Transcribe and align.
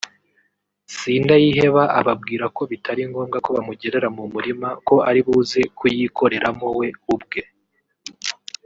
Sindayiheba 0.95 1.83
ababwira 1.99 2.45
ko 2.55 2.61
bitari 2.71 3.01
ngombwa 3.09 3.37
ko 3.43 3.49
bamugerera 3.55 4.07
mu 4.15 4.23
isambu 4.39 4.69
ko 4.87 4.95
aribuze 5.09 5.59
kuyikoreramo 5.77 6.67
we 6.79 6.87
ubwe 7.13 7.41